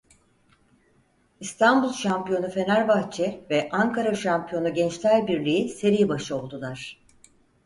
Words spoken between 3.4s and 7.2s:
ve Ankara şampiyonu Gençlerbirliği seri başı oldular.